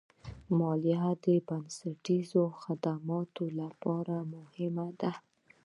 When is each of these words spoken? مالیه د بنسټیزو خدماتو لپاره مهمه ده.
مالیه 0.59 1.09
د 1.25 1.25
بنسټیزو 1.47 2.43
خدماتو 2.61 3.43
لپاره 3.59 4.15
مهمه 4.33 4.87
ده. 5.01 5.11